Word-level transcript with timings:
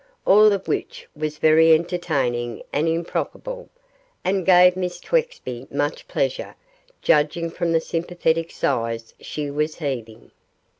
All 0.25 0.51
of 0.51 0.67
which 0.67 1.07
was 1.15 1.37
very 1.37 1.73
entertaining 1.75 2.63
and 2.73 2.87
improbable, 2.87 3.69
and 4.23 4.47
gave 4.47 4.75
Miss 4.75 4.99
Twexby 4.99 5.67
much 5.69 6.07
pleasure, 6.07 6.55
judging 7.03 7.51
from 7.51 7.71
the 7.71 7.81
sympathetic 7.81 8.49
sighs 8.49 9.13
she 9.19 9.51
was 9.51 9.75
heaving. 9.75 10.31